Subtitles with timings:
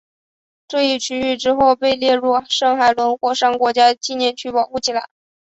[0.67, 5.07] 这一区域之后被列入圣海伦火山国家纪念区保护起来。